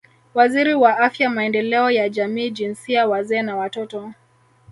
[0.33, 4.13] Waziri wa Afya Maendeleo ya Jamii Jinsia Wazee na Watoto